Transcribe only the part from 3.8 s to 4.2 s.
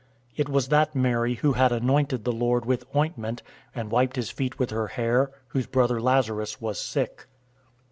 wiped